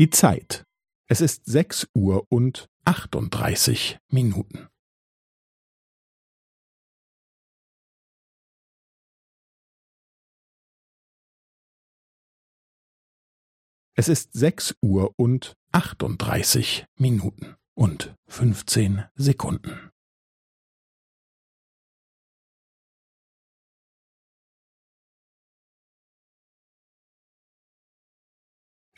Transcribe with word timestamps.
Die 0.00 0.08
Zeit. 0.08 0.64
Es 1.10 1.20
ist 1.20 1.44
sechs 1.44 1.86
Uhr 1.94 2.24
und 2.32 2.70
achtunddreißig 2.86 3.98
Minuten. 4.10 4.66
Es 13.94 14.08
ist 14.08 14.32
sechs 14.32 14.74
Uhr 14.80 15.12
und 15.18 15.54
achtunddreißig 15.70 16.86
Minuten 16.96 17.56
und 17.74 18.16
fünfzehn 18.26 19.04
Sekunden. 19.16 19.90